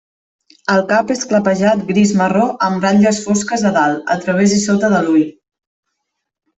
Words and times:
El 0.75 0.79
cap 0.91 1.13
és 1.15 1.21
clapejat 1.33 1.83
gris-marró 1.91 2.47
amb 2.69 2.87
ratlles 2.89 3.21
fosques 3.29 3.69
a 3.71 3.75
dalt, 3.79 4.13
a 4.17 4.21
través 4.27 4.59
i 4.61 4.61
sota 4.67 4.95
l'ull. 4.99 5.25